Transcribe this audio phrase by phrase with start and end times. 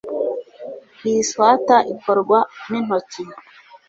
[1.07, 3.23] Iyi swater ikorwa nintoki